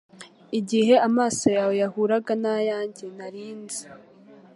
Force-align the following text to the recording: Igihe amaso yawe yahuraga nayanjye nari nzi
Igihe 0.59 0.93
amaso 1.07 1.45
yawe 1.55 1.73
yahuraga 1.81 2.31
nayanjye 2.43 3.05
nari 3.17 3.43
nzi 3.61 3.83